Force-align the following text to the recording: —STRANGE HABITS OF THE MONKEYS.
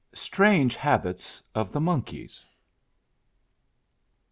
—STRANGE 0.29 0.77
HABITS 0.77 1.43
OF 1.53 1.73
THE 1.73 1.79
MONKEYS. 1.79 2.43